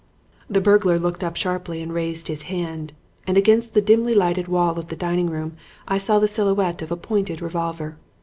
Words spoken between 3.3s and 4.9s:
against the dimly lighted wall of